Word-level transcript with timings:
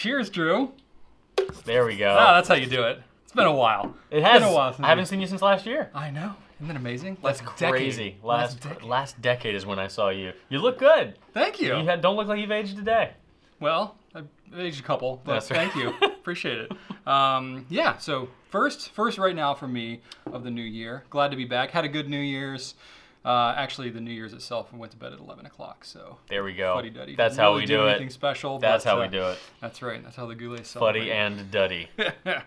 Cheers, 0.00 0.30
Drew. 0.30 0.72
There 1.66 1.84
we 1.84 1.94
go. 1.98 2.16
Ah, 2.18 2.32
that's 2.36 2.48
how 2.48 2.54
you 2.54 2.64
do 2.64 2.84
it. 2.84 3.02
It's 3.22 3.34
been 3.34 3.44
a 3.44 3.52
while. 3.52 3.94
it 4.10 4.22
has. 4.22 4.40
been 4.40 4.48
a 4.50 4.54
while 4.54 4.72
since 4.72 4.82
I 4.82 4.88
haven't 4.88 5.04
seen 5.04 5.20
you 5.20 5.26
since 5.26 5.42
last 5.42 5.66
year. 5.66 5.90
I 5.94 6.08
know. 6.10 6.36
Isn't 6.56 6.68
that 6.68 6.76
amazing? 6.78 7.18
That's 7.22 7.42
Last 7.42 7.58
decade. 7.58 7.70
crazy. 7.70 8.16
Last 8.22 8.60
decade. 8.62 8.82
last 8.82 9.20
decade 9.20 9.54
is 9.54 9.66
when 9.66 9.78
I 9.78 9.88
saw 9.88 10.08
you. 10.08 10.32
You 10.48 10.60
look 10.60 10.78
good. 10.78 11.18
Thank 11.34 11.60
you. 11.60 11.76
You 11.76 11.84
had, 11.84 12.00
don't 12.00 12.16
look 12.16 12.28
like 12.28 12.40
you've 12.40 12.50
aged 12.50 12.78
a 12.78 12.82
day. 12.82 13.10
Well, 13.60 13.94
I've 14.14 14.26
aged 14.56 14.80
a 14.80 14.84
couple, 14.84 15.20
but 15.22 15.34
That's 15.34 15.50
right. 15.50 15.70
thank 15.70 15.74
you. 15.76 15.92
Appreciate 16.02 16.56
it. 16.60 16.72
Um, 17.06 17.66
yeah, 17.68 17.98
so 17.98 18.30
first, 18.48 18.92
first 18.92 19.18
right 19.18 19.36
now 19.36 19.52
for 19.52 19.68
me 19.68 20.00
of 20.32 20.44
the 20.44 20.50
new 20.50 20.62
year. 20.62 21.04
Glad 21.10 21.30
to 21.32 21.36
be 21.36 21.44
back. 21.44 21.72
Had 21.72 21.84
a 21.84 21.88
good 21.90 22.08
New 22.08 22.20
Year's. 22.20 22.74
Uh, 23.24 23.52
actually, 23.56 23.90
the 23.90 24.00
New 24.00 24.12
Year's 24.12 24.32
itself, 24.32 24.70
I 24.72 24.76
went 24.76 24.92
to 24.92 24.98
bed 24.98 25.12
at 25.12 25.18
11 25.18 25.44
o'clock, 25.44 25.84
so 25.84 26.16
There 26.30 26.42
we 26.42 26.54
go. 26.54 26.74
fuddy-duddy. 26.74 27.16
That's 27.16 27.34
Didn't 27.34 27.44
how 27.44 27.50
really 27.50 27.62
we 27.62 27.66
do 27.66 27.86
anything 27.86 28.06
it. 28.06 28.12
special. 28.12 28.58
That's 28.58 28.84
but, 28.84 28.90
how 28.90 28.98
uh, 28.98 29.02
we 29.02 29.08
do 29.08 29.22
it. 29.24 29.38
That's 29.60 29.82
right. 29.82 30.02
That's 30.02 30.16
how 30.16 30.26
the 30.26 30.34
Goulet 30.34 30.66
Fuddy 30.66 31.12
and 31.12 31.50
Duddy. 31.50 31.88
but 31.96 32.42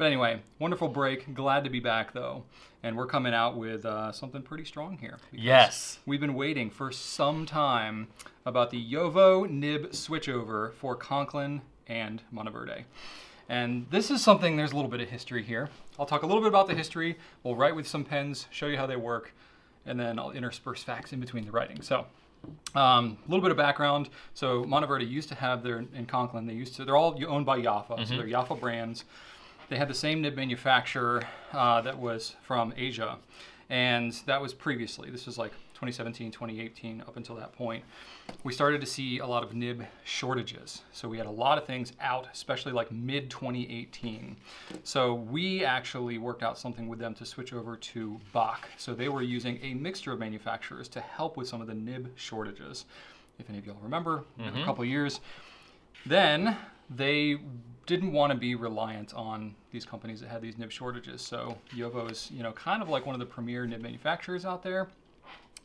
anyway, 0.00 0.40
wonderful 0.58 0.88
break. 0.88 1.34
Glad 1.34 1.62
to 1.64 1.70
be 1.70 1.78
back 1.78 2.12
though, 2.12 2.42
and 2.82 2.96
we're 2.96 3.06
coming 3.06 3.32
out 3.32 3.56
with 3.56 3.86
uh, 3.86 4.10
something 4.10 4.42
pretty 4.42 4.64
strong 4.64 4.98
here. 4.98 5.18
Yes. 5.30 6.00
We've 6.04 6.20
been 6.20 6.34
waiting 6.34 6.68
for 6.70 6.90
some 6.90 7.46
time 7.46 8.08
about 8.44 8.70
the 8.70 8.84
JoWo 8.84 9.48
nib 9.48 9.92
switchover 9.92 10.74
for 10.74 10.96
Conklin 10.96 11.62
and 11.86 12.22
Monteverde. 12.32 12.84
And 13.48 13.86
this 13.90 14.10
is 14.10 14.22
something, 14.22 14.56
there's 14.56 14.72
a 14.72 14.76
little 14.76 14.90
bit 14.90 15.00
of 15.00 15.08
history 15.08 15.42
here. 15.42 15.70
I'll 15.98 16.06
talk 16.06 16.22
a 16.22 16.26
little 16.26 16.42
bit 16.42 16.48
about 16.48 16.66
the 16.66 16.74
history. 16.74 17.18
We'll 17.42 17.56
write 17.56 17.74
with 17.74 17.86
some 17.86 18.04
pens, 18.04 18.46
show 18.50 18.66
you 18.66 18.76
how 18.76 18.86
they 18.86 18.96
work, 18.96 19.32
and 19.88 19.98
then 19.98 20.18
I'll 20.18 20.30
intersperse 20.30 20.82
facts 20.82 21.12
in 21.12 21.20
between 21.20 21.44
the 21.44 21.50
writing. 21.50 21.82
So, 21.82 22.06
um, 22.74 23.18
a 23.26 23.30
little 23.30 23.42
bit 23.42 23.50
of 23.50 23.56
background. 23.56 24.08
So 24.34 24.64
Monteverde 24.64 25.04
used 25.04 25.28
to 25.30 25.34
have 25.34 25.62
their 25.62 25.78
in 25.94 26.06
Conklin. 26.06 26.46
They 26.46 26.54
used 26.54 26.76
to. 26.76 26.84
They're 26.84 26.96
all 26.96 27.18
owned 27.26 27.46
by 27.46 27.60
Yafa, 27.60 28.06
so 28.06 28.16
they're 28.16 28.26
Yafa 28.26 28.58
brands. 28.58 29.04
They 29.68 29.76
had 29.76 29.88
the 29.88 29.94
same 29.94 30.22
nib 30.22 30.36
manufacturer 30.36 31.22
uh, 31.52 31.80
that 31.82 31.98
was 31.98 32.36
from 32.42 32.72
Asia, 32.76 33.18
and 33.68 34.12
that 34.26 34.40
was 34.40 34.54
previously. 34.54 35.10
This 35.10 35.26
was 35.26 35.36
like 35.36 35.52
2017, 35.78 36.32
2018, 36.32 37.02
up 37.02 37.16
until 37.16 37.36
that 37.36 37.52
point. 37.52 37.84
We 38.42 38.52
started 38.52 38.80
to 38.80 38.86
see 38.86 39.20
a 39.20 39.26
lot 39.26 39.44
of 39.44 39.54
nib 39.54 39.84
shortages. 40.02 40.82
So 40.90 41.08
we 41.08 41.18
had 41.18 41.28
a 41.28 41.30
lot 41.30 41.56
of 41.56 41.66
things 41.66 41.92
out, 42.00 42.26
especially 42.32 42.72
like 42.72 42.90
mid 42.90 43.30
2018. 43.30 44.36
So 44.82 45.14
we 45.14 45.64
actually 45.64 46.18
worked 46.18 46.42
out 46.42 46.58
something 46.58 46.88
with 46.88 46.98
them 46.98 47.14
to 47.14 47.24
switch 47.24 47.52
over 47.52 47.76
to 47.76 48.20
Bock. 48.32 48.68
So 48.76 48.92
they 48.92 49.08
were 49.08 49.22
using 49.22 49.60
a 49.62 49.72
mixture 49.74 50.10
of 50.10 50.18
manufacturers 50.18 50.88
to 50.88 51.00
help 51.00 51.36
with 51.36 51.46
some 51.46 51.60
of 51.60 51.68
the 51.68 51.74
nib 51.74 52.10
shortages. 52.16 52.84
If 53.38 53.48
any 53.48 53.58
of 53.58 53.64
y'all 53.64 53.78
remember, 53.80 54.24
a 54.40 54.42
mm-hmm. 54.42 54.64
couple 54.64 54.84
years. 54.84 55.20
Then 56.06 56.56
they 56.90 57.38
didn't 57.86 58.12
want 58.12 58.32
to 58.32 58.38
be 58.38 58.54
reliant 58.54 59.14
on 59.14 59.54
these 59.70 59.84
companies 59.84 60.20
that 60.20 60.28
had 60.28 60.42
these 60.42 60.58
nib 60.58 60.72
shortages. 60.72 61.22
So 61.22 61.56
JoWo 61.74 62.10
is, 62.10 62.30
you 62.30 62.42
know, 62.42 62.52
kind 62.52 62.82
of 62.82 62.88
like 62.88 63.06
one 63.06 63.14
of 63.14 63.20
the 63.20 63.26
premier 63.26 63.66
nib 63.66 63.80
manufacturers 63.80 64.44
out 64.44 64.62
there, 64.62 64.88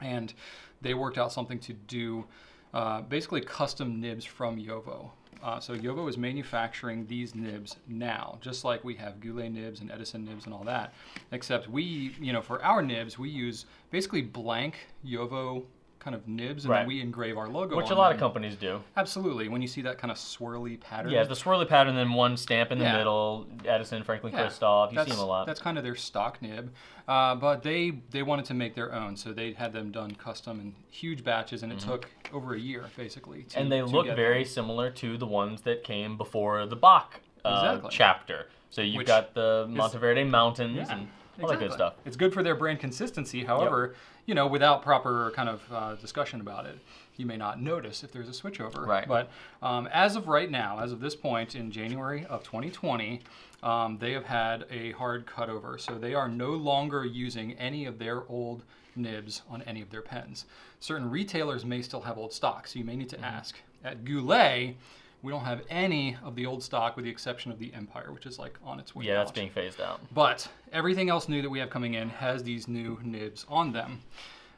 and 0.04 0.34
they 0.82 0.94
worked 0.94 1.18
out 1.18 1.32
something 1.32 1.60
to 1.60 1.74
do 1.74 2.26
uh, 2.74 3.02
basically 3.02 3.42
custom 3.42 4.02
nibs 4.02 4.26
from 4.26 4.58
JoWo. 4.58 5.10
Uh, 5.44 5.60
so 5.60 5.76
JoWo 5.76 6.08
is 6.10 6.18
manufacturing 6.18 7.06
these 7.08 7.36
nibs 7.36 7.76
now, 7.88 8.38
just 8.42 8.64
like 8.64 8.84
we 8.84 8.96
have 8.96 9.20
Goulet 9.20 9.52
nibs 9.52 9.82
and 9.82 9.92
Edison 9.92 10.24
nibs 10.24 10.46
and 10.46 10.54
all 10.54 10.64
that. 10.64 10.94
Except 11.32 11.68
we, 11.68 12.16
you 12.20 12.32
know, 12.32 12.42
for 12.42 12.64
our 12.64 12.82
nibs, 12.82 13.20
we 13.20 13.30
use 13.30 13.66
basically 13.92 14.22
blank 14.22 14.88
JoWo 15.06 15.64
kind 16.04 16.16
of 16.16 16.28
nibs, 16.28 16.66
and 16.66 16.72
Right. 16.72 16.80
then 16.80 16.88
we 16.88 17.00
engrave 17.02 17.38
our 17.38 17.48
logo. 17.48 17.78
Which 17.78 17.90
a 17.90 17.96
lot 17.96 18.10
them. 18.10 18.16
of 18.16 18.20
companies 18.20 18.56
do. 18.56 18.82
Absolutely. 18.98 19.48
When 19.48 19.62
you 19.62 19.68
see 19.68 19.82
that 19.84 19.98
kind 19.98 20.12
of 20.12 20.18
swirly 20.18 20.80
pattern. 20.80 21.12
Yeah, 21.12 21.24
the 21.24 21.34
swirly 21.34 21.68
pattern, 21.68 21.96
then 21.96 22.14
one 22.14 22.36
stamp 22.38 22.72
in 22.72 22.78
the 22.80 22.84
Yeah. 22.84 22.98
middle. 22.98 23.48
Edison, 23.66 24.04
Franklin, 24.04 24.34
Yeah, 24.34 24.42
Christoph. 24.42 24.92
You 24.92 25.04
see 25.04 25.12
them 25.12 25.20
a 25.20 25.26
lot. 25.26 25.48
That's 25.48 25.62
kind 25.62 25.78
of 25.78 25.84
their 25.84 25.96
stock 25.96 26.42
nib, 26.42 26.74
uh, 27.08 27.36
but 27.36 27.64
they 27.64 27.92
they 28.12 28.22
wanted 28.24 28.46
to 28.46 28.54
make 28.54 28.76
their 28.76 28.94
own, 28.94 29.16
so 29.16 29.32
they 29.34 29.54
had 29.54 29.72
them 29.74 29.92
done 29.92 30.12
custom 30.16 30.60
in 30.60 30.76
huge 30.92 31.24
batches, 31.24 31.64
and 31.64 31.72
it 31.72 31.80
took 31.80 32.10
over 32.34 32.54
a 32.54 32.60
year 32.60 32.86
basically. 32.98 33.44
To, 33.44 33.50
Mm-hmm. 33.50 33.60
and 33.62 33.72
they 33.72 33.82
look 33.82 34.08
very 34.08 34.44
them. 34.44 34.52
similar 34.52 34.90
to 34.92 35.18
the 35.18 35.28
ones 35.28 35.62
that 35.62 35.84
came 35.84 36.18
before 36.18 36.66
the 36.66 36.76
Bock 36.76 37.22
uh, 37.46 37.62
Exactly. 37.76 37.90
chapter. 37.92 38.48
So 38.74 38.82
you've 38.82 38.98
Which 38.98 39.08
got 39.08 39.36
the 39.36 39.68
Monteverde 39.70 40.24
Mountains 40.24 40.76
Yeah, 40.90 40.96
and 40.96 41.08
all 41.40 41.48
that 41.50 41.60
good 41.60 41.72
stuff. 41.72 41.94
It's 42.06 42.16
good 42.16 42.34
for 42.34 42.42
their 42.42 42.56
brand 42.56 42.80
consistency. 42.80 43.44
However, 43.44 43.94
you 44.26 44.34
know, 44.34 44.48
without 44.48 44.82
proper 44.82 45.32
kind 45.36 45.48
of 45.48 45.62
uh, 45.72 45.94
discussion 45.96 46.42
about 46.42 46.66
it, 46.66 46.80
you 47.16 47.28
may 47.28 47.38
not 47.38 47.62
notice 47.62 48.04
if 48.04 48.12
there's 48.12 48.28
a 48.28 48.32
switchover. 48.32 48.84
Right. 48.84 49.08
But 49.08 49.30
um, 49.62 49.88
as 49.94 50.16
of 50.16 50.28
right 50.28 50.50
now, 50.50 50.80
as 50.80 50.92
of 50.92 51.02
this 51.02 51.16
point 51.16 51.56
in 51.56 51.70
January 51.70 52.26
of 52.26 52.44
2020, 52.44 53.22
um, 53.62 54.00
they 54.00 54.12
have 54.14 54.26
had 54.26 54.66
a 54.72 54.94
hard 54.94 55.28
cutover. 55.28 55.80
So 55.80 55.94
they 56.00 56.16
are 56.16 56.28
no 56.28 56.50
longer 56.50 57.06
using 57.06 57.54
any 57.54 57.86
of 57.86 58.00
their 58.00 58.24
old 58.28 58.64
nibs 58.96 59.44
on 59.52 59.62
any 59.68 59.84
of 59.84 59.92
their 59.92 60.02
pens. 60.02 60.46
Certain 60.80 61.12
retailers 61.12 61.64
may 61.64 61.84
still 61.84 62.02
have 62.02 62.18
old 62.18 62.34
stock, 62.34 62.68
so 62.68 62.80
you 62.80 62.86
may 62.86 62.96
need 62.96 63.10
Mm-hmm. 63.10 63.22
to 63.22 63.28
ask. 63.28 63.56
At 63.84 64.04
Goulet, 64.04 64.78
we 65.24 65.32
don't 65.32 65.46
have 65.46 65.62
any 65.70 66.18
of 66.22 66.36
the 66.36 66.46
old 66.46 66.62
stock 66.62 66.96
with 66.98 67.06
the 67.06 67.12
exception 67.12 67.52
of 67.52 67.58
the 67.58 67.74
Empire, 67.74 68.12
which 68.12 68.26
is 68.26 68.38
like 68.38 68.60
on 68.64 68.78
its 68.80 68.94
way 68.94 69.06
out. 69.06 69.08
Yeah, 69.08 69.16
that's 69.16 69.30
out. 69.30 69.36
being 69.36 69.50
phased 69.50 69.80
out. 69.80 70.02
But 70.14 70.48
everything 70.74 71.10
else 71.10 71.30
new 71.30 71.42
that 71.42 71.50
we 71.50 71.60
have 71.60 71.70
coming 71.70 71.94
in 71.94 72.10
has 72.10 72.44
these 72.44 72.68
new 72.68 73.00
nibs 73.02 73.46
on 73.48 73.72
them. 73.72 74.04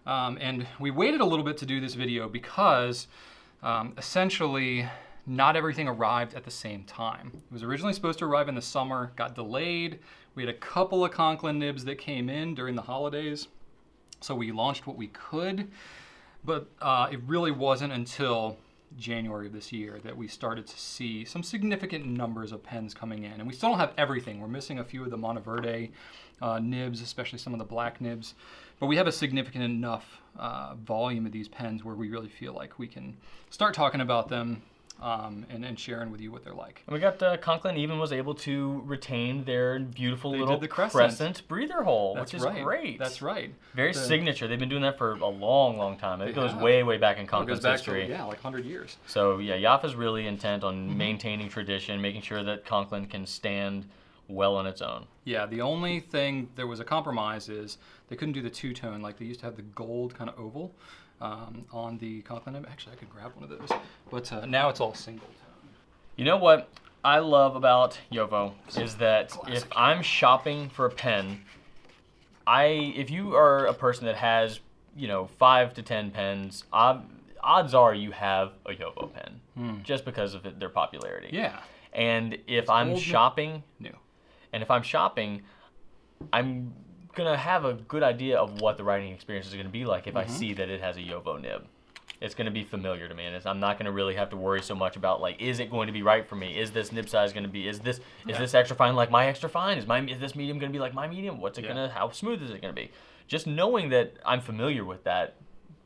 Um, 0.07 0.37
and 0.41 0.65
we 0.79 0.89
waited 0.89 1.21
a 1.21 1.25
little 1.25 1.45
bit 1.45 1.57
to 1.57 1.65
do 1.65 1.79
this 1.79 1.93
video 1.93 2.27
because 2.27 3.07
um, 3.61 3.93
essentially 3.97 4.89
not 5.27 5.55
everything 5.55 5.87
arrived 5.87 6.33
at 6.33 6.43
the 6.43 6.51
same 6.51 6.83
time. 6.83 7.31
It 7.33 7.53
was 7.53 7.63
originally 7.63 7.93
supposed 7.93 8.19
to 8.19 8.25
arrive 8.25 8.49
in 8.49 8.55
the 8.55 8.61
summer, 8.61 9.11
got 9.15 9.35
delayed. 9.35 9.99
We 10.33 10.43
had 10.43 10.53
a 10.53 10.57
couple 10.57 11.05
of 11.05 11.11
Conklin 11.11 11.59
nibs 11.59 11.85
that 11.85 11.95
came 11.95 12.27
in 12.27 12.55
during 12.55 12.75
the 12.75 12.81
holidays. 12.81 13.47
So 14.19 14.33
we 14.33 14.51
launched 14.51 14.87
what 14.87 14.95
we 14.95 15.07
could, 15.07 15.69
but 16.43 16.67
uh, 16.81 17.07
it 17.11 17.19
really 17.27 17.51
wasn't 17.51 17.93
until 17.93 18.57
January 18.97 19.47
of 19.47 19.53
this 19.53 19.71
year 19.71 19.99
that 20.03 20.15
we 20.15 20.27
started 20.27 20.65
to 20.67 20.79
see 20.79 21.25
some 21.25 21.43
significant 21.43 22.05
numbers 22.05 22.51
of 22.51 22.63
pens 22.63 22.93
coming 22.93 23.23
in. 23.23 23.33
And 23.33 23.47
we 23.47 23.53
still 23.53 23.69
don't 23.69 23.79
have 23.79 23.93
everything. 23.97 24.39
We're 24.39 24.47
missing 24.47 24.79
a 24.79 24.83
few 24.83 25.03
of 25.03 25.09
the 25.09 25.17
Monteverde 25.17 25.91
uh, 26.41 26.59
nibs, 26.59 27.01
especially 27.01 27.39
some 27.39 27.53
of 27.53 27.59
the 27.59 27.65
black 27.65 28.01
nibs. 28.01 28.35
But 28.79 28.87
we 28.87 28.97
have 28.97 29.07
a 29.07 29.11
significant 29.11 29.63
enough 29.63 30.21
uh, 30.37 30.75
volume 30.75 31.25
of 31.25 31.31
these 31.31 31.47
pens 31.47 31.83
where 31.83 31.95
we 31.95 32.09
really 32.09 32.29
feel 32.29 32.53
like 32.53 32.77
we 32.77 32.87
can 32.87 33.15
start 33.49 33.73
talking 33.73 34.01
about 34.01 34.29
them 34.29 34.61
um, 35.01 35.45
and, 35.49 35.65
and 35.65 35.79
sharing 35.79 36.09
with 36.11 36.21
you 36.21 36.31
what 36.31 36.43
they're 36.43 36.53
like. 36.53 36.81
And 36.87 36.93
we 36.93 36.99
got 36.99 37.21
uh, 37.21 37.37
Conklin 37.37 37.77
even 37.77 37.99
was 37.99 38.11
able 38.11 38.33
to 38.35 38.81
retain 38.85 39.43
their 39.43 39.79
beautiful 39.79 40.31
They 40.31 40.39
little 40.39 40.57
the 40.57 40.67
crescent. 40.67 41.47
breather 41.47 41.83
hole, 41.83 42.15
That's 42.15 42.31
which 42.33 42.39
is 42.39 42.45
right. 42.45 42.63
great. 42.63 42.97
That's 42.99 43.21
right. 43.21 43.53
Very 43.75 43.91
The- 43.91 43.99
signature. 43.99 44.47
They've 44.47 44.59
been 44.59 44.69
doing 44.69 44.81
that 44.83 44.97
for 44.97 45.11
a 45.13 45.27
long, 45.27 45.77
long 45.77 45.97
time. 45.97 46.21
It 46.21 46.33
goes 46.33 46.51
have. 46.51 46.61
way, 46.61 46.81
way 46.83 46.97
back 46.97 47.17
in 47.17 47.27
Conklin's 47.27 47.63
history. 47.65 48.05
to, 48.05 48.09
yeah, 48.11 48.23
like 48.23 48.43
100 48.43 48.65
years. 48.65 48.97
So 49.05 49.39
yeah, 49.39 49.55
Yafa's 49.57 49.95
really 49.95 50.27
intent 50.27 50.63
on 50.63 50.75
Mm-hmm. 50.87 50.97
maintaining 50.97 51.49
tradition, 51.49 52.01
making 52.01 52.21
sure 52.21 52.43
that 52.43 52.65
Conklin 52.65 53.05
can 53.07 53.25
stand 53.25 53.85
well 54.27 54.55
on 54.55 54.65
its 54.65 54.81
own. 54.81 55.05
Yeah, 55.23 55.45
the 55.45 55.61
only 55.61 55.99
thing 55.99 56.49
there 56.55 56.65
was 56.67 56.79
a 56.79 56.83
compromise 56.83 57.47
is 57.49 57.77
they 58.07 58.15
couldn't 58.15 58.33
do 58.33 58.41
the 58.41 58.49
two 58.49 58.73
tone 58.73 59.01
like 59.01 59.17
they 59.19 59.25
used 59.25 59.41
to 59.41 59.45
have 59.45 59.55
the 59.55 59.61
gold 59.61 60.15
kind 60.15 60.29
of 60.29 60.39
oval 60.39 60.73
um, 61.21 61.65
on 61.71 61.97
the 61.97 62.21
Conklin. 62.21 62.55
Actually, 62.69 62.93
I 62.93 62.95
could 62.97 63.09
grab 63.09 63.31
one 63.35 63.43
of 63.43 63.49
those, 63.49 63.69
but 64.11 64.31
uh, 64.31 64.45
now 64.45 64.69
it's 64.69 64.79
all 64.79 64.93
single 64.93 65.27
tone. 65.27 65.69
You 66.15 66.25
know 66.25 66.37
what 66.37 66.69
I 67.03 67.19
love 67.19 67.55
about 67.55 67.97
JoWo 68.11 68.53
is 68.77 68.95
that 68.95 69.35
if 69.47 69.65
I'm 69.75 70.01
shopping 70.01 70.69
for 70.69 70.85
a 70.85 70.89
pen, 70.91 71.41
I 72.47 72.65
if 72.95 73.09
you 73.09 73.35
are 73.35 73.65
a 73.65 73.73
person 73.73 74.05
that 74.05 74.15
has 74.15 74.59
you 74.95 75.07
know 75.07 75.27
five 75.39 75.73
to 75.75 75.81
ten 75.83 76.11
pens, 76.11 76.63
ob- 76.73 77.09
odds 77.43 77.73
are 77.73 77.93
you 77.93 78.11
have 78.11 78.53
a 78.65 78.71
JoWo 78.73 79.11
pen 79.13 79.81
just 79.83 80.03
because 80.05 80.33
of 80.33 80.45
it, 80.45 80.59
their 80.59 80.69
popularity. 80.69 81.29
Hmm. 81.29 81.35
Yeah, 81.35 81.59
And 81.93 82.37
if 82.47 82.69
I'm 82.69 82.91
old, 82.91 82.99
shopping, 82.99 83.63
new. 83.79 83.95
and 84.51 84.61
if 84.61 84.69
I'm 84.69 84.83
shopping, 84.83 85.43
I'm 86.33 86.73
gonna 87.15 87.37
have 87.37 87.65
a 87.65 87.73
good 87.73 88.03
idea 88.03 88.37
of 88.37 88.61
what 88.61 88.77
the 88.77 88.83
writing 88.83 89.11
experience 89.13 89.47
is 89.47 89.53
gonna 89.53 89.69
be 89.69 89.85
like 89.85 90.07
if 90.07 90.15
I 90.15 90.25
see 90.25 90.53
that 90.53 90.69
it 90.69 90.81
has 90.81 90.97
a 90.97 91.01
JoWo 91.01 91.41
nib. 91.41 91.65
It's 92.21 92.33
gonna 92.33 92.51
be 92.51 92.63
familiar 92.63 93.07
to 93.07 93.13
me, 93.13 93.25
and 93.25 93.35
it's, 93.35 93.45
I'm 93.45 93.59
not 93.59 93.77
gonna 93.77 93.91
really 93.91 94.15
have 94.15 94.29
to 94.29 94.37
worry 94.37 94.61
so 94.61 94.73
much 94.75 94.95
about 94.95 95.19
like, 95.21 95.41
is 95.41 95.59
it 95.59 95.69
going 95.69 95.87
to 95.87 95.93
be 95.93 96.01
right 96.01 96.27
for 96.27 96.35
me? 96.35 96.57
Is 96.57 96.71
this 96.71 96.91
nib 96.91 97.09
size 97.09 97.33
gonna 97.33 97.47
be? 97.47 97.67
Is 97.67 97.79
this 97.79 97.99
is 98.27 98.37
this 98.37 98.53
extra 98.53 98.75
fine 98.75 98.95
like 98.95 99.11
my 99.11 99.27
extra 99.27 99.49
fine? 99.49 99.77
Is 99.77 99.85
my 99.85 100.01
is 100.01 100.19
this 100.19 100.35
medium 100.35 100.57
gonna 100.59 100.71
be 100.71 100.79
like 100.79 100.93
my 100.93 101.07
medium? 101.07 101.41
What's 101.41 101.57
it 101.57 101.63
Yeah. 101.63 101.69
gonna? 101.69 101.89
How 101.89 102.09
smooth 102.11 102.41
is 102.41 102.51
it 102.51 102.61
gonna 102.61 102.73
be? 102.73 102.91
Just 103.27 103.47
knowing 103.47 103.89
that 103.89 104.13
I'm 104.25 104.39
familiar 104.39 104.85
with 104.85 105.03
that 105.03 105.35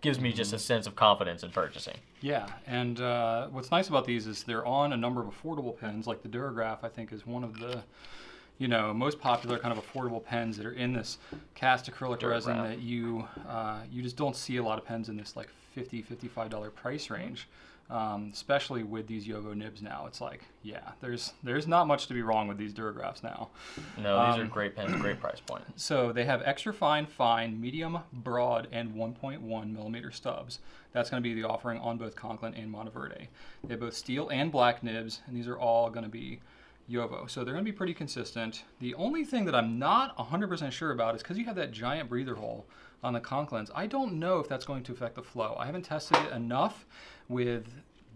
gives 0.01 0.19
me 0.19 0.31
just 0.31 0.53
a 0.53 0.59
sense 0.59 0.87
of 0.87 0.95
confidence 0.95 1.43
in 1.43 1.49
purchasing. 1.51 1.97
Yeah, 2.21 2.47
and 2.67 2.99
uh, 3.01 3.47
what's 3.47 3.71
nice 3.71 3.89
about 3.89 4.05
these 4.05 4.27
is 4.27 4.43
they're 4.43 4.65
on 4.65 4.93
a 4.93 4.97
number 4.97 5.21
of 5.21 5.27
affordable 5.27 5.77
pens. 5.77 6.07
Like 6.07 6.21
the 6.21 6.29
Duraograph, 6.29 6.79
I 6.83 6.89
think, 6.89 7.11
is 7.11 7.25
one 7.25 7.43
of 7.43 7.59
the 7.59 7.83
you 8.59 8.67
know 8.67 8.93
most 8.93 9.19
popular 9.19 9.57
kind 9.57 9.75
of 9.75 9.83
affordable 9.83 10.23
pens 10.23 10.57
that 10.57 10.65
are 10.67 10.73
in 10.73 10.93
this 10.93 11.17
cast 11.55 11.91
acrylic 11.91 12.21
resin 12.21 12.55
Duraograph. 12.57 12.67
that 12.69 12.79
you 12.79 13.27
uh, 13.47 13.79
you 13.91 14.03
just 14.03 14.15
don't 14.17 14.35
see 14.35 14.57
a 14.57 14.63
lot 14.63 14.77
of 14.77 14.85
pens 14.85 15.09
in 15.09 15.17
this 15.17 15.35
like 15.35 15.49
50 15.73 16.03
55 16.03 16.49
dollar 16.51 16.69
price 16.69 17.09
range. 17.09 17.47
Um, 17.91 18.29
especially 18.31 18.83
with 18.83 19.07
these 19.07 19.25
JoWo 19.25 19.55
nibs 19.55 19.81
now, 19.81 20.03
it's 20.05 20.21
like, 20.21 20.43
yeah, 20.61 20.91
there's 21.01 21.33
there's 21.41 21.65
not 21.65 21.87
much 21.87 22.05
to 22.05 22.13
be 22.13 22.21
wrong 22.21 22.47
with 22.47 22.59
these 22.59 22.71
Duraographs 22.71 23.23
now. 23.23 23.49
No, 23.97 24.27
these 24.27 24.37
are 24.37 24.43
Um, 24.43 24.47
great 24.47 24.75
pens, 24.75 24.95
great 25.01 25.19
price 25.19 25.39
point. 25.39 25.63
So 25.75 26.11
they 26.11 26.23
have 26.25 26.43
extra 26.45 26.71
fine, 26.71 27.07
fine, 27.07 27.59
medium, 27.59 27.97
broad, 28.13 28.67
and 28.71 28.93
1.1 28.93 29.73
millimeter 29.73 30.11
stubs. 30.11 30.59
That's 30.91 31.09
going 31.09 31.23
to 31.23 31.27
be 31.27 31.33
the 31.33 31.47
offering 31.47 31.79
on 31.79 31.97
both 31.97 32.15
Conklin 32.15 32.53
and 32.53 32.69
Monteverde. 32.69 33.27
They 33.63 33.73
have 33.73 33.79
both 33.79 33.95
steel 33.95 34.29
and 34.29 34.51
black 34.51 34.83
nibs, 34.83 35.21
and 35.25 35.35
these 35.35 35.47
are 35.47 35.57
all 35.57 35.89
going 35.89 36.03
to 36.05 36.11
be 36.11 36.41
JoWo. 36.89 37.29
So 37.29 37.43
they're 37.43 37.53
going 37.53 37.65
to 37.65 37.71
be 37.71 37.75
pretty 37.75 37.93
consistent. 37.93 38.63
The 38.79 38.95
only 38.95 39.23
thing 39.23 39.45
that 39.45 39.55
I'm 39.55 39.77
not 39.77 40.17
100% 40.17 40.71
sure 40.71 40.91
about 40.91 41.15
is 41.15 41.21
because 41.21 41.37
you 41.37 41.45
have 41.45 41.55
that 41.55 41.71
giant 41.71 42.09
breather 42.09 42.35
hole 42.35 42.65
on 43.03 43.13
the 43.13 43.19
Conklins, 43.19 43.69
I 43.73 43.87
don't 43.87 44.13
know 44.13 44.39
if 44.39 44.47
that's 44.47 44.65
going 44.65 44.83
to 44.83 44.91
affect 44.91 45.15
the 45.15 45.23
flow. 45.23 45.55
I 45.57 45.65
haven't 45.65 45.83
tested 45.83 46.17
it 46.17 46.33
enough 46.33 46.85
with 47.27 47.65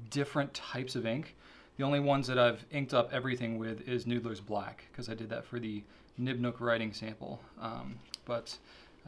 different 0.10 0.54
types 0.54 0.96
of 0.96 1.06
ink. 1.06 1.36
The 1.78 1.84
only 1.84 2.00
ones 2.00 2.28
that 2.28 2.38
I've 2.38 2.66
inked 2.72 2.94
up 2.94 3.12
everything 3.12 3.58
with 3.58 3.88
is 3.88 4.06
Noodler's 4.06 4.42
Black 4.42 4.86
because 4.92 5.10
I 5.10 5.14
did 5.14 5.30
that 5.30 5.46
for 5.46 5.60
the 5.60 5.84
Nibnook 6.20 6.60
writing 6.60 6.94
sample. 6.94 7.40
Um, 7.60 7.96
but 8.26 8.58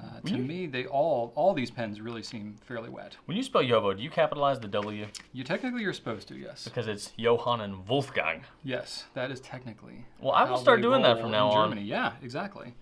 uh, 0.02 0.20
to 0.26 0.36
you- 0.36 0.44
me, 0.44 0.68
they 0.68 0.86
all 0.86 1.32
all 1.36 1.54
these 1.54 1.72
pens 1.72 2.02
really 2.02 2.24
seem 2.24 2.56
fairly 2.66 2.90
wet. 2.90 3.16
When 3.26 3.38
you 3.38 3.44
spell 3.44 3.64
JoWo, 3.64 3.96
do 3.96 4.04
you 4.04 4.10
capitalize 4.10 4.60
the 4.60 4.68
W? 4.68 5.08
You 5.32 5.44
technically 5.44 5.82
you're 5.82 5.94
supposed 5.94 6.28
to, 6.30 6.36
yes. 6.36 6.66
Because 6.66 6.88
it's 6.88 7.14
Johann 7.16 7.62
and 7.62 7.88
Wolfgang. 7.88 8.44
Yes, 8.64 9.06
that 9.14 9.32
is 9.32 9.40
technically. 9.40 10.06
Well, 10.20 10.34
I 10.34 10.44
will 10.50 10.58
start 10.58 10.82
doing 10.82 11.02
that 11.04 11.20
from 11.20 11.32
now 11.32 11.50
on. 11.50 11.70
Germany. 11.70 11.88
Yeah, 11.88 12.14
exactly. 12.22 12.74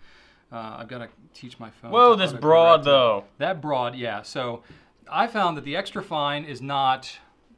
Uh, 0.51 0.77
I've 0.79 0.87
got 0.87 0.99
to 0.99 1.09
teach 1.33 1.59
my 1.59 1.69
phone. 1.69 1.91
Whoa, 1.91 2.15
this 2.15 2.31
broad 2.31 2.83
though. 2.83 3.25
That 3.39 3.61
broad, 3.61 3.95
yeah. 3.95 4.21
So 4.21 4.63
I 5.09 5.27
found 5.27 5.57
that 5.57 5.65
the 5.65 5.75
extra 5.75 6.03
fine 6.03 6.45
is 6.45 6.61
not, 6.61 7.11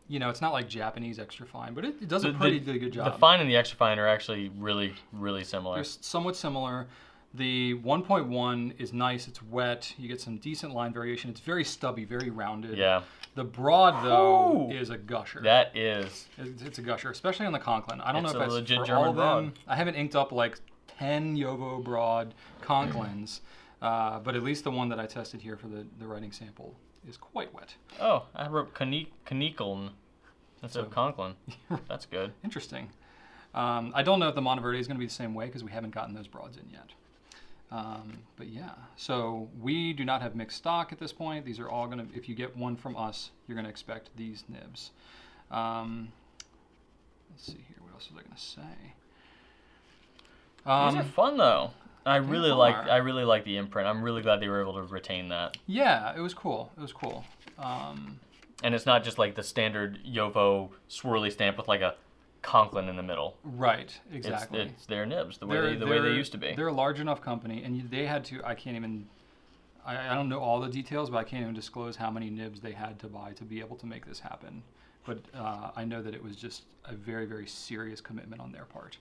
you 0.07 0.19
know, 0.19 0.30
it's 0.30 0.42
not 0.42 0.54
like 0.54 0.69
Japanese 0.69 1.19
extra 1.19 1.46
fine, 1.46 1.74
but 1.74 1.84
it, 1.84 1.96
it 2.02 2.07
does 2.07 2.24
a 2.24 2.31
pretty 2.31 2.60
the, 2.60 2.80
good 2.80 2.94
job. 2.94 3.12
The 3.12 3.19
fine 3.19 3.42
and 3.42 3.50
the 3.50 3.56
extra 3.57 3.78
fine 3.78 4.00
are 4.00 4.07
actually 4.07 4.50
really, 4.57 4.94
really 5.12 5.44
similar. 5.44 5.75
They're 5.75 5.84
somewhat 5.84 6.36
similar. 6.36 6.88
The 7.35 7.75
1.1 7.83 8.79
is 8.79 8.93
nice. 8.93 9.27
It's 9.27 9.43
wet. 9.43 9.93
You 9.97 10.07
get 10.07 10.21
some 10.21 10.37
decent 10.37 10.73
line 10.73 10.93
variation. 10.93 11.29
It's 11.29 11.39
very 11.41 11.63
stubby, 11.65 12.05
very 12.05 12.29
rounded. 12.29 12.77
Yeah, 12.77 13.01
The 13.35 13.43
broad 13.43 14.05
though 14.05 14.69
Ooh. 14.69 14.71
is 14.71 14.89
a 14.89 14.97
gusher. 14.97 15.41
that 15.41 15.75
is. 15.75 16.27
It's, 16.37 16.61
it's 16.61 16.77
a 16.79 16.81
gusher, 16.81 17.09
especially 17.11 17.45
on 17.45 17.51
the 17.53 17.59
Conklin. 17.59 17.99
I 18.01 18.11
don't 18.13 18.23
It's 18.23 18.33
know 18.33 18.39
if 18.39 18.45
that's 18.45 18.53
legit 18.53 18.79
for 18.79 18.85
German 18.85 19.03
all 19.03 19.09
of 19.09 19.15
them. 19.17 19.43
broad. 19.49 19.59
I 19.67 19.75
haven't 19.75 19.95
inked 19.95 20.15
up 20.15 20.31
like 20.31 20.59
10 20.97 21.35
JoWo 21.37 21.83
broad 21.83 22.33
Conklins, 22.61 23.41
uh, 23.81 24.19
but 24.19 24.35
at 24.35 24.43
least 24.43 24.63
the 24.63 24.71
one 24.71 24.87
that 24.89 24.99
I 24.99 25.05
tested 25.05 25.41
here 25.41 25.57
for 25.57 25.67
the, 25.67 25.85
the 25.99 26.07
writing 26.07 26.31
sample 26.31 26.73
is 27.07 27.17
quite 27.17 27.53
wet. 27.53 27.75
Oh, 27.99 28.23
I 28.33 28.47
wrote 28.47 28.73
Kani- 28.73 29.07
Kanikeln 29.25 29.89
instead 30.63 30.85
of 30.85 30.91
Conklin. 30.91 31.33
That's 31.89 32.05
good. 32.05 32.31
Interesting. 32.45 32.89
Um, 33.53 33.91
I 33.93 34.03
don't 34.03 34.19
know 34.19 34.29
if 34.29 34.35
the 34.35 34.41
Monteverde 34.41 34.79
is 34.79 34.87
going 34.87 34.95
to 34.95 34.99
be 34.99 35.05
the 35.05 35.11
same 35.13 35.33
way 35.33 35.47
because 35.47 35.63
we 35.63 35.71
haven't 35.71 35.93
gotten 35.93 36.13
those 36.15 36.27
broads 36.27 36.55
in 36.57 36.69
yet. 36.71 36.91
Um, 37.71 38.19
but 38.38 38.47
yeah, 38.47 38.71
so 38.95 39.50
we 39.62 39.91
do 39.94 40.06
not 40.06 40.21
have 40.21 40.35
mixed 40.35 40.57
stock 40.57 40.91
at 40.91 41.00
this 41.00 41.12
point. 41.12 41.45
These 41.45 41.59
are 41.59 41.67
all 41.69 41.88
to, 42.07 42.15
if 42.15 42.29
you 42.29 42.35
get 42.35 42.56
one 42.56 42.75
from 42.75 42.95
us, 42.95 43.31
you're 43.47 43.56
to 43.65 43.69
expect 43.71 44.09
these 44.15 44.44
nibs. 44.47 44.91
Um, 45.51 46.09
let's 47.31 47.45
see 47.47 47.53
here. 47.67 47.77
What 47.81 47.94
else 47.94 48.09
was 48.12 48.19
I 48.19 48.23
to 48.35 48.41
say? 48.41 48.62
These 50.63 50.67
are 50.67 51.00
Um, 51.01 51.06
fun 51.09 51.38
though. 51.38 51.71
I 52.06 52.17
really 52.17 52.51
like. 52.51 52.75
I 52.75 52.97
really 52.97 53.23
like 53.23 53.45
the 53.45 53.57
imprint. 53.57 53.88
I'm 53.88 54.03
really 54.03 54.21
glad 54.21 54.39
they 54.39 54.47
were 54.47 54.61
able 54.61 54.75
to 54.75 54.83
retain 54.83 55.29
that. 55.29 55.57
yeah, 55.65 56.15
it 56.15 56.19
was 56.19 56.33
cool. 56.35 56.71
It 56.77 56.81
was 56.81 56.94
cool. 56.94 57.25
Um, 57.57 58.19
And 58.63 58.73
it's 58.75 58.85
not 58.85 59.03
just 59.03 59.18
like 59.18 59.35
the 59.35 59.44
standard 59.44 60.00
JoWo 60.06 60.69
swirly 60.89 61.31
stamp 61.31 61.57
with 61.57 61.68
like 61.68 61.81
a 61.81 61.95
Conklin 62.45 62.88
in 62.88 62.95
the 62.95 63.03
middle. 63.03 63.38
right, 63.44 63.92
It's, 64.12 64.27
exactly. 64.27 64.59
it's 64.59 64.86
their 64.86 65.06
nibs, 65.06 65.39
the 65.39 65.47
way 65.47 65.59
they, 65.59 65.75
the 65.75 65.88
way 65.88 66.00
they 66.00 66.13
used 66.13 66.31
to 66.33 66.38
be. 66.38 66.53
They're 66.56 66.68
a 66.68 66.74
large 66.74 67.00
enough 67.00 67.19
company, 67.19 67.63
and 67.63 67.89
they 67.89 68.06
had 68.06 68.24
to. 68.25 68.42
I 68.45 68.53
can't 68.53 68.75
even. 68.75 69.07
I, 69.83 70.12
I 70.12 70.13
don't 70.13 70.30
know 70.30 70.39
all 70.39 70.59
the 70.59 70.69
details, 70.69 71.09
but 71.09 71.18
I 71.18 71.24
can't 71.24 71.42
even 71.42 71.56
disclose 71.56 71.95
how 71.95 72.12
many 72.12 72.30
nibs 72.30 72.62
they 72.62 72.71
had 72.71 73.00
to 73.00 73.07
buy 73.07 73.33
to 73.33 73.44
be 73.44 73.59
able 73.59 73.75
to 73.77 73.88
make 73.88 74.06
this 74.06 74.19
happen. 74.19 74.62
But 75.06 75.19
uh, 75.36 75.71
I 75.75 75.86
know 75.86 76.03
that 76.03 76.13
it 76.13 76.24
was 76.24 76.36
just 76.36 76.63
a 76.86 76.94
very, 76.94 77.25
very 77.25 77.47
serious 77.47 78.00
commitment 78.00 78.42
on 78.42 78.51
their 78.51 78.65
part. 78.65 78.97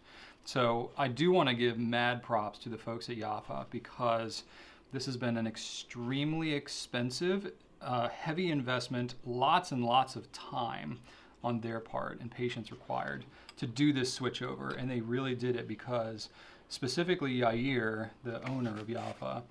So 0.47 0.91
I 0.97 1.09
do 1.09 1.31
want 1.31 1.51
to 1.51 1.55
give 1.55 1.79
mad 1.79 2.23
props 2.23 2.59
to 2.61 2.71
the 2.71 2.79
folks 2.79 3.09
at 3.11 3.17
Yafa 3.17 3.67
because 3.71 4.45
this 4.93 5.05
has 5.07 5.17
been 5.17 5.37
an 5.37 5.47
extremely 5.47 6.55
expensive, 6.55 7.53
uh, 7.83 8.09
heavy 8.09 8.51
investment, 8.51 9.15
lots 9.25 9.73
and 9.73 9.85
lots 9.85 10.17
of 10.17 10.31
time 10.33 10.99
on 11.45 11.61
their 11.61 11.81
part 11.81 12.21
and 12.21 12.31
patience 12.31 12.71
required 12.71 13.25
to 13.59 13.67
do 13.67 13.93
this 13.93 14.19
switchover. 14.19 14.77
And 14.77 14.91
they 14.91 15.01
really 15.01 15.35
did 15.35 15.57
it 15.57 15.69
because 15.69 16.31
specifically 16.69 17.39
Yair, 17.39 18.11
the 18.25 18.47
owner 18.49 18.71
of 18.71 18.89
Yafa, 18.89 19.43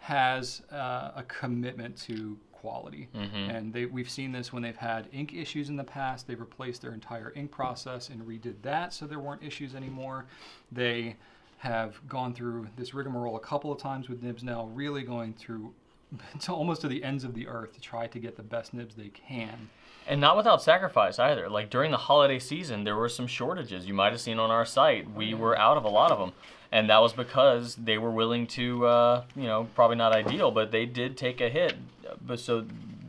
has 0.00 0.62
uh, 0.70 1.12
a 1.16 1.24
commitment 1.26 1.96
to 2.02 2.36
quality. 2.52 3.08
And 3.50 3.72
they, 3.72 3.86
we've 3.86 4.10
seen 4.10 4.32
this 4.32 4.52
when 4.52 4.62
they've 4.62 4.76
had 4.76 5.08
ink 5.12 5.32
issues 5.34 5.68
in 5.68 5.76
the 5.76 5.84
past. 5.84 6.26
They've 6.26 6.40
replaced 6.40 6.82
their 6.82 6.92
entire 6.92 7.32
ink 7.36 7.50
process 7.50 8.08
and 8.08 8.20
redid 8.22 8.54
that 8.62 8.92
so 8.92 9.06
there 9.06 9.20
weren't 9.20 9.42
issues 9.42 9.74
anymore. 9.74 10.26
They 10.72 11.16
have 11.58 12.06
gone 12.08 12.34
through 12.34 12.68
this 12.76 12.92
rigmarole 12.92 13.36
a 13.36 13.40
couple 13.40 13.72
of 13.72 13.78
times 13.78 14.08
with 14.08 14.22
nibs 14.22 14.42
now, 14.42 14.66
really 14.74 15.02
going 15.02 15.32
through 15.34 15.72
to 16.40 16.52
almost 16.52 16.82
to 16.82 16.88
the 16.88 17.02
ends 17.02 17.24
of 17.24 17.34
the 17.34 17.46
earth 17.48 17.72
to 17.74 17.80
try 17.80 18.06
to 18.06 18.18
get 18.18 18.36
the 18.36 18.42
best 18.42 18.74
nibs 18.74 18.94
they 18.94 19.08
can. 19.08 19.68
And 20.08 20.20
not 20.20 20.36
without 20.36 20.62
sacrifice 20.62 21.18
either. 21.18 21.48
Like 21.48 21.68
during 21.68 21.90
the 21.90 21.96
holiday 21.96 22.38
season, 22.38 22.84
there 22.84 22.96
were 22.96 23.08
some 23.08 23.26
shortages. 23.26 23.86
You 23.86 23.94
might 23.94 24.12
have 24.12 24.20
seen 24.20 24.38
on 24.38 24.50
our 24.50 24.64
site. 24.64 25.10
We 25.10 25.34
were 25.34 25.58
out 25.58 25.76
of 25.76 25.84
a 25.84 25.88
lot 25.88 26.12
of 26.12 26.18
them. 26.18 26.32
And 26.70 26.90
that 26.90 26.98
was 27.00 27.12
because 27.12 27.74
they 27.76 27.98
were 27.98 28.10
willing 28.10 28.46
to, 28.48 28.86
uh, 28.86 29.24
you 29.34 29.44
know, 29.44 29.68
probably 29.74 29.96
not 29.96 30.12
ideal, 30.12 30.50
but 30.50 30.70
they 30.70 30.84
did 30.86 31.16
take 31.16 31.40
a 31.40 31.48
hit 31.48 31.74
uh, 32.08 32.14
but 32.24 32.38
so 32.40 32.66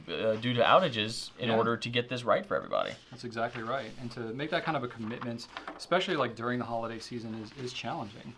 uh, 0.08 0.36
due 0.36 0.54
to 0.54 0.62
outages 0.64 1.32
in 1.40 1.50
Yeah. 1.50 1.58
order 1.58 1.76
to 1.76 1.90
get 1.90 2.08
this 2.08 2.24
right 2.24 2.46
for 2.46 2.56
everybody. 2.56 2.92
That's 3.12 3.26
exactly 3.26 3.62
right. 3.64 3.92
And 4.00 4.10
to 4.12 4.20
make 4.22 4.50
that 4.52 4.64
kind 4.64 4.78
of 4.78 4.84
a 4.84 4.88
commitment, 4.88 5.48
especially 5.76 6.16
like 6.16 6.36
during 6.36 6.60
the 6.60 6.66
holiday 6.66 7.00
season, 7.00 7.34
is, 7.44 7.66
is 7.66 7.74
challenging. 7.74 8.34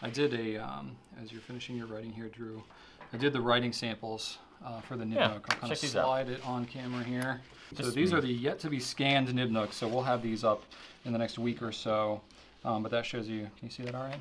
I 0.00 0.10
did 0.10 0.32
a, 0.34 0.56
um, 0.56 0.96
as 1.22 1.30
you're 1.30 1.42
finishing 1.42 1.76
your 1.76 1.86
writing 1.86 2.12
here, 2.12 2.28
Drew, 2.28 2.62
I 3.12 3.16
did 3.18 3.32
the 3.32 3.40
writing 3.40 3.72
samples 3.72 4.38
uh, 4.64 4.80
for 4.80 4.96
the 4.96 5.04
Nibnook. 5.04 5.14
Yeah, 5.14 5.32
I'll 5.32 5.40
kind 5.40 5.72
of 5.72 5.80
these 5.80 5.96
out. 5.96 6.04
slide 6.04 6.28
it 6.28 6.46
on 6.46 6.64
camera 6.64 7.02
here. 7.04 7.40
So 7.74 7.84
Just 7.84 7.94
these 7.94 8.12
are 8.12 8.20
the 8.20 8.28
yet 8.28 8.58
to 8.60 8.70
be 8.70 8.80
scanned 8.80 9.28
Nibnooks. 9.28 9.74
So 9.74 9.88
we'll 9.88 10.02
have 10.02 10.22
these 10.22 10.44
up 10.44 10.62
in 11.04 11.12
the 11.12 11.18
next 11.18 11.38
week 11.38 11.62
or 11.62 11.72
so. 11.72 12.20
Um, 12.64 12.82
but 12.82 12.92
that 12.92 13.04
shows 13.04 13.28
you, 13.28 13.40
can 13.40 13.68
you 13.68 13.70
see 13.70 13.82
that 13.82 13.94
all 13.94 14.04
right? 14.04 14.20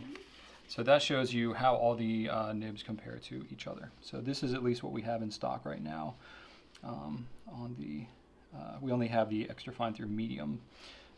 So 0.68 0.84
that 0.84 1.02
shows 1.02 1.34
you 1.34 1.54
how 1.54 1.76
all 1.76 1.96
the 1.96 2.30
uh, 2.30 2.54
nibs 2.54 2.82
compare 2.82 3.20
to 3.26 3.46
each 3.52 3.68
other. 3.68 3.92
So 4.02 4.22
this 4.22 4.42
is 4.42 4.54
at 4.54 4.64
least 4.64 4.84
what 4.84 4.94
we 4.94 5.02
have 5.02 5.22
in 5.22 5.30
stock 5.30 5.66
right 5.66 5.84
now. 5.84 6.16
Um, 6.84 7.28
on 7.52 7.76
the, 7.78 8.06
uh, 8.58 8.78
we 8.80 8.92
only 8.92 9.08
have 9.08 9.30
the 9.30 9.50
extra 9.50 9.74
fine 9.74 9.94
through 9.94 10.08
medium 10.08 10.62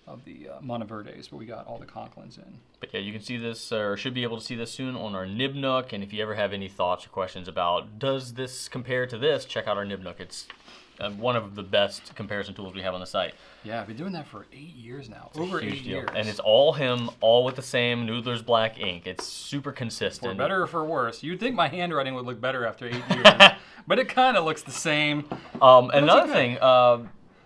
of 0.05 0.23
the 0.25 0.49
uh, 0.49 0.59
Monteverdes, 0.61 1.29
but 1.29 1.37
we 1.37 1.45
got 1.45 1.65
all 1.65 1.77
the 1.77 1.85
Conklins 1.85 2.37
in. 2.37 2.59
But 2.79 2.93
yeah, 2.93 2.99
you 2.99 3.11
can 3.13 3.21
see 3.21 3.37
this, 3.37 3.71
or 3.71 3.95
should 3.97 4.13
be 4.13 4.23
able 4.23 4.37
to 4.37 4.43
see 4.43 4.55
this 4.55 4.71
soon 4.71 4.95
on 4.95 5.15
our 5.15 5.25
Nibnook. 5.25 5.93
And 5.93 6.03
if 6.03 6.11
you 6.11 6.21
ever 6.21 6.35
have 6.35 6.51
any 6.53 6.67
thoughts 6.67 7.05
or 7.05 7.09
questions 7.09 7.47
about 7.47 7.99
does 7.99 8.33
this 8.33 8.67
compare 8.67 9.05
to 9.07 9.17
this, 9.17 9.45
check 9.45 9.67
out 9.67 9.77
our 9.77 9.85
Nibnook. 9.85 10.19
It's 10.19 10.47
uh, 10.99 11.09
one 11.11 11.35
of 11.35 11.55
the 11.55 11.63
best 11.63 12.13
comparison 12.15 12.53
tools 12.53 12.73
we 12.75 12.81
have 12.81 12.93
on 12.93 12.99
the 12.99 13.05
site. 13.05 13.33
Yeah, 13.63 13.81
I've 13.81 13.87
been 13.87 13.97
doing 13.97 14.13
that 14.13 14.27
for 14.27 14.45
eight 14.51 14.75
years 14.75 15.09
now. 15.09 15.29
It's 15.31 15.39
Over 15.39 15.59
eight 15.61 15.83
deal. 15.83 15.97
years. 15.99 16.09
And 16.15 16.27
it's 16.27 16.39
all 16.39 16.73
him, 16.73 17.09
all 17.21 17.43
with 17.45 17.55
the 17.55 17.61
same 17.61 18.05
Noodler's 18.05 18.41
black 18.41 18.79
ink. 18.79 19.07
It's 19.07 19.25
super 19.25 19.71
consistent. 19.71 20.33
for 20.33 20.37
better 20.37 20.63
or 20.63 20.67
for 20.67 20.83
worse. 20.83 21.23
You'd 21.23 21.39
think 21.39 21.55
my 21.55 21.67
handwriting 21.67 22.13
would 22.15 22.25
look 22.25 22.39
better 22.39 22.65
after 22.65 22.87
eight 22.87 23.03
years, 23.09 23.25
but 23.87 23.99
it 23.99 24.09
kind 24.09 24.37
of 24.37 24.43
looks 24.45 24.63
the 24.63 24.71
same. 24.71 25.25
Um, 25.61 25.89
another 25.91 26.23
okay. 26.23 26.33
thing, 26.33 26.57
uh, 26.61 26.99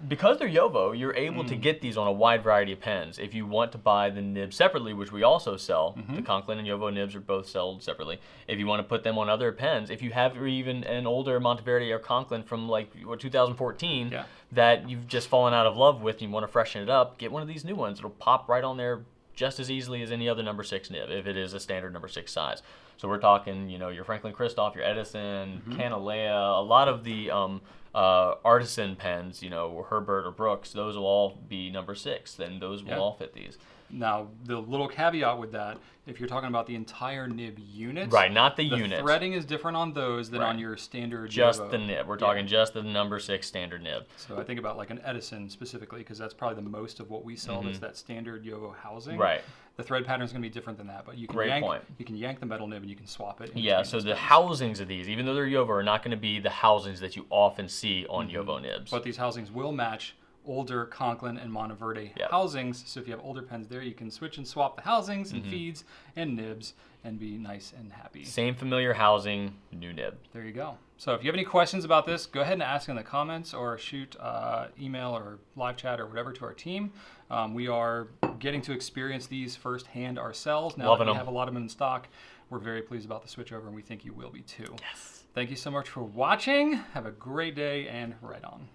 because 0.08 0.38
they're 0.38 0.50
JoWo, 0.50 0.98
you're 0.98 1.16
able 1.16 1.44
Mm. 1.44 1.48
to 1.50 1.56
get 1.56 1.82
these 1.82 1.98
on 1.98 2.08
a 2.08 2.12
wide 2.12 2.44
variety 2.44 2.72
of 2.74 2.80
pens. 2.80 3.18
If 3.18 3.34
you 3.34 3.46
want 3.46 3.72
to 3.72 3.77
buy 3.77 4.10
the 4.10 4.22
nibs 4.22 4.56
separately, 4.56 4.94
which 4.94 5.12
we 5.12 5.24
also 5.24 5.58
sell, 5.58 5.96
Mm-hmm. 5.98 6.16
the 6.18 6.22
Conklin 6.22 6.60
and 6.60 6.68
JoWo 6.68 6.94
nibs 6.94 7.16
are 7.16 7.20
both 7.20 7.48
sold 7.48 7.82
separately. 7.82 8.20
If 8.48 8.60
you 8.60 8.68
want 8.68 8.80
to 8.80 8.84
put 8.84 9.04
them 9.04 9.18
on 9.18 9.30
other 9.30 9.51
pens, 9.51 9.89
if 9.89 10.01
you 10.01 10.12
have 10.12 10.38
even 10.46 10.84
an 10.84 11.08
older 11.08 11.39
Monteverde 11.39 11.92
or 11.92 12.00
Conklin 12.00 12.44
from 12.44 12.68
like 12.70 12.94
what, 13.04 13.20
2014 13.20 14.10
Yeah. 14.12 14.24
that 14.51 14.89
you've 14.89 15.08
just 15.08 15.27
fallen 15.30 15.54
out 15.54 15.66
of 15.66 15.75
love 15.77 16.01
with 16.01 16.16
and 16.16 16.24
you 16.24 16.30
want 16.30 16.44
to 16.44 16.51
freshen 16.51 16.82
it 16.84 16.89
up, 16.89 17.18
get 17.18 17.32
one 17.32 17.42
of 17.42 17.48
these 17.48 17.66
new 17.66 17.75
ones. 17.75 18.00
It'll 18.00 18.10
pop 18.12 18.48
right 18.48 18.63
on 18.63 18.77
there 18.77 19.01
just 19.36 19.60
as 19.60 19.70
easily 19.70 20.01
as 20.01 20.12
any 20.12 20.27
other 20.27 20.42
number 20.44 20.63
six 20.63 20.89
nib 20.89 21.10
if 21.12 21.27
it 21.27 21.38
is 21.38 21.54
a 21.54 21.60
standard 21.60 21.94
number 21.94 22.08
six 22.08 22.32
size. 22.32 22.62
So 22.98 23.08
we're 23.08 23.20
talking, 23.20 23.70
you 23.70 23.77
know, 23.77 23.89
your 23.89 24.04
Franklin 24.04 24.34
Christoph, 24.34 24.75
your 24.75 24.84
Edison, 24.84 25.62
Mm-hmm. 25.68 25.74
Kanilea, 25.80 26.58
a 26.60 26.62
lot 26.62 26.88
of 26.88 27.04
the 27.04 27.30
um, 27.30 27.62
uh, 27.98 28.36
artisan 28.46 28.96
pens, 28.96 29.42
you 29.42 29.50
know, 29.50 29.86
Herbert 29.89 30.27
or 30.27 30.32
Brooks, 30.32 30.72
those 30.72 30.96
will 30.96 31.06
all 31.06 31.38
be 31.50 31.72
number 31.72 31.96
six. 31.96 32.36
Then 32.36 32.60
those 32.60 32.84
will 32.84 32.92
Yeah. 32.92 33.00
all 33.00 33.13
fit 33.13 33.34
these. 33.34 33.58
Now, 33.89 34.27
the 34.46 34.58
little 34.58 34.88
caveat 34.88 35.38
with 35.39 35.51
that, 35.53 35.77
if 36.06 36.20
you're 36.20 36.27
talking 36.29 36.50
about 36.50 36.67
the 36.67 36.75
entire 36.75 37.27
nib 37.27 37.58
unit, 37.60 38.12
Right, 38.12 38.32
not 38.32 38.56
the, 38.56 38.67
the 38.70 38.77
unit. 38.77 39.00
threading 39.00 39.34
is 39.34 39.46
different 39.46 39.77
on 39.77 39.94
those 39.94 40.29
than 40.29 40.41
on 40.41 40.58
your 40.60 40.75
standard. 40.77 41.29
just 41.29 41.70
the 41.70 41.77
nib. 41.77 42.08
We're 42.08 42.15
Yeah. 42.15 42.20
talking 42.27 42.48
just 42.48 42.74
the 42.74 42.84
number 42.84 43.20
six 43.20 43.48
standard 43.48 43.82
nib. 43.82 44.06
So 44.17 44.38
I 44.39 44.44
think 44.44 44.60
about 44.60 44.77
like 44.77 44.89
an 44.89 45.00
Edison 45.03 45.50
specifically 45.50 46.00
because 46.00 46.17
that's 46.17 46.34
probably 46.34 46.62
the 46.63 46.70
most 46.70 47.00
of 47.00 47.10
what 47.10 47.24
we 47.25 47.36
sell. 47.36 47.62
That's 47.62 47.79
that 47.79 47.96
standard 47.98 48.44
JoWo 48.44 48.75
housing. 48.75 49.13
Mm-hmm. 49.13 49.22
Right. 49.22 49.41
The 49.77 49.84
thread 49.84 50.06
pattern 50.06 50.24
is 50.25 50.32
going 50.32 50.41
to 50.41 50.50
be 50.50 50.53
different 50.53 50.77
than 50.79 50.88
that, 50.88 51.06
but 51.06 51.17
you 51.17 51.27
can 51.27 51.36
Great 51.36 51.50
yank 51.50 51.63
point. 51.63 51.84
you 52.00 52.03
can 52.06 52.15
yank 52.15 52.39
the 52.39 52.46
metal 52.48 52.67
nib 52.67 52.82
and 52.82 52.89
you 52.89 52.96
can 52.96 53.06
swap 53.06 53.41
it. 53.41 53.51
Yeah, 53.56 53.84
so 53.84 54.00
the 54.01 54.15
housings 54.15 54.79
of 54.79 54.88
these, 54.88 55.08
even 55.08 55.25
though 55.25 55.36
they're 55.36 55.46
JoWo, 55.48 55.70
are 55.70 55.84
not 55.84 56.01
going 56.03 56.12
to 56.12 56.17
be 56.17 56.39
the 56.39 56.50
housings 56.50 57.00
that 57.00 57.15
you 57.15 57.25
often 57.29 57.70
see 57.70 58.06
on 58.10 58.27
JoWo 58.29 58.62
nibs. 58.62 58.86
Mm-hmm. 58.88 58.96
But 58.96 59.03
these 59.03 59.17
housings 59.17 59.51
will 59.51 59.72
match 59.72 60.15
older 60.48 60.86
Conklin 60.86 61.38
and 61.38 61.51
Monteverde 61.51 62.13
Yep. 62.18 62.32
housings. 62.32 62.84
So 62.88 63.00
if 63.00 63.08
you 63.08 63.13
have 63.13 63.24
older 63.24 63.42
pens 63.44 63.68
there, 63.68 63.82
you 63.82 63.94
can 63.94 64.10
switch 64.10 64.38
and 64.38 64.48
swap 64.48 64.75
the 64.77 64.82
housings 64.84 65.30
Mm-hmm. 65.30 65.38
and 65.44 65.46
feeds 65.51 65.84
and 66.16 66.36
nibs 66.36 66.74
and 67.04 67.20
be 67.20 67.38
nice 67.38 67.74
and 67.77 67.92
happy. 67.94 68.24
Same 68.25 68.56
familiar 68.56 68.94
housing, 68.94 69.54
new 69.72 69.94
nib. 69.94 70.18
There 70.34 70.44
you 70.44 70.51
go. 70.51 70.77
So 70.98 71.13
if 71.13 71.24
you 71.24 71.27
have 71.27 71.36
any 71.36 71.46
questions 71.46 71.86
about 71.86 72.06
this, 72.06 72.25
go 72.25 72.42
ahead 72.42 72.54
and 72.54 72.63
ask 72.63 72.89
in 72.89 72.96
the 72.96 73.04
comments 73.04 73.54
or 73.54 73.77
shoot 73.77 74.16
uh, 74.20 74.68
email 74.82 75.16
or 75.16 75.38
live 75.56 75.77
chat 75.77 76.00
or 76.00 76.08
whatever 76.08 76.34
to 76.34 76.46
our 76.46 76.54
team. 76.54 76.92
Um, 77.30 77.54
we 77.54 77.68
are 77.68 78.08
getting 78.39 78.62
to 78.63 78.72
experience 78.72 79.27
these 79.27 79.56
firsthand 79.56 80.18
ourselves. 80.18 80.75
Now 80.77 80.89
Loving 80.89 81.06
that 81.08 81.12
we 81.13 81.16
'em. 81.20 81.25
have 81.25 81.27
a 81.27 81.32
lot 81.38 81.48
of 81.48 81.54
them 81.54 81.63
in 81.63 81.70
stock, 81.70 82.08
we're 82.50 82.60
very 82.60 82.82
pleased 82.82 83.06
about 83.06 83.22
the 83.22 83.27
switchover, 83.27 83.68
and 83.68 83.75
we 83.75 83.82
think 83.82 84.04
you 84.06 84.13
will 84.13 84.30
be 84.32 84.42
too. 84.42 84.75
Yes. 84.82 85.25
Thank 85.36 85.50
you 85.51 85.56
so 85.56 85.70
much 85.70 85.88
for 85.89 86.01
watching. 86.01 86.74
Have 86.94 87.06
a 87.06 87.12
great 87.12 87.54
day 87.56 87.88
and 87.88 88.16
right 88.22 88.44
on. 88.44 88.68